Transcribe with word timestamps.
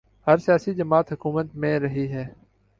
ہر 0.27 0.37
سیاسی 0.37 0.73
جماعت 0.73 1.11
حکومت 1.13 1.55
میں 1.55 1.79
رہی 1.79 2.11
ہے۔ 2.13 2.25